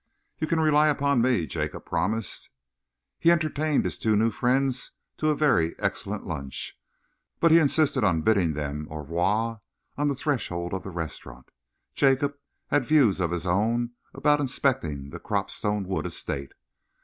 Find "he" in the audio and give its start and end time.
3.19-3.31, 7.51-7.59